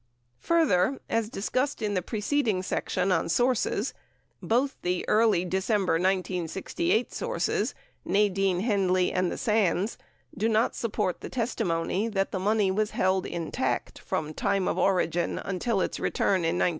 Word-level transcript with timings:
Further, 0.39 0.99
as 1.11 1.29
discussed 1.29 1.79
in 1.79 1.93
the 1.93 2.01
preceding 2.01 2.63
section 2.63 3.11
on 3.11 3.29
sources, 3.29 3.93
both 4.41 4.81
the 4.81 5.07
early 5.07 5.45
December 5.45 5.99
1968 5.99 7.13
sources 7.13 7.75
(Nadine 8.03 8.61
Henley 8.61 9.11
and 9.11 9.31
the 9.31 9.37
Sands) 9.37 9.99
do 10.35 10.49
not 10.49 10.73
support 10.73 11.21
the 11.21 11.29
testimony 11.29 12.07
that 12.07 12.31
the 12.31 12.39
money 12.39 12.71
was 12.71 12.89
held 12.89 13.27
intact 13.27 13.99
from 13.99 14.33
time 14.33 14.67
of 14.67 14.79
origin 14.79 15.37
until 15.37 15.81
its 15.81 15.99
return 15.99 16.37
in 16.37 16.57
1973. 16.57 16.69